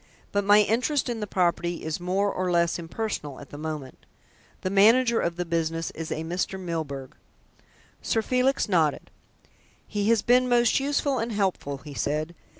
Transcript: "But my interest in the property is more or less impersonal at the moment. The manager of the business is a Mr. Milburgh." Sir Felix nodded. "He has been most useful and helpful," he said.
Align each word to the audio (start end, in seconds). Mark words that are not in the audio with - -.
"But 0.31 0.43
my 0.43 0.61
interest 0.61 1.09
in 1.09 1.19
the 1.19 1.27
property 1.27 1.83
is 1.83 1.99
more 1.99 2.33
or 2.33 2.49
less 2.49 2.79
impersonal 2.79 3.39
at 3.39 3.51
the 3.51 3.57
moment. 3.59 4.07
The 4.61 4.71
manager 4.71 5.19
of 5.19 5.35
the 5.35 5.45
business 5.45 5.91
is 5.91 6.11
a 6.11 6.23
Mr. 6.23 6.59
Milburgh." 6.59 7.15
Sir 8.01 8.23
Felix 8.23 8.67
nodded. 8.67 9.11
"He 9.87 10.09
has 10.09 10.23
been 10.23 10.49
most 10.49 10.79
useful 10.79 11.19
and 11.19 11.31
helpful," 11.31 11.77
he 11.85 11.93
said. 11.93 12.33